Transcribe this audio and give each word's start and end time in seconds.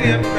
Yeah. 0.00 0.29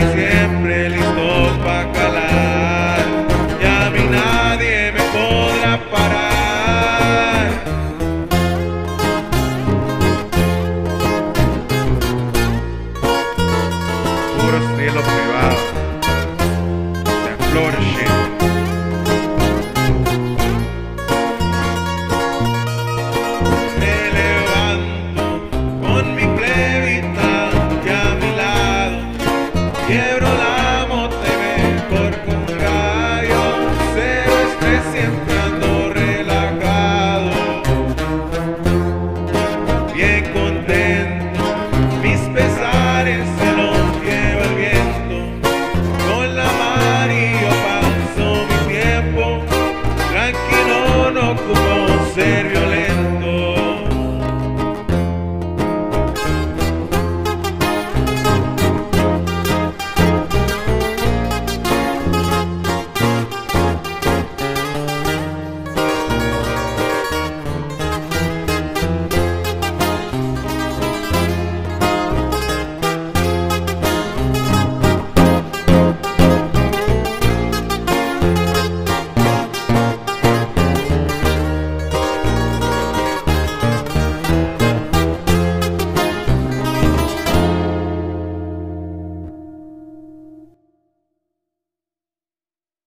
Aquí 0.00 0.31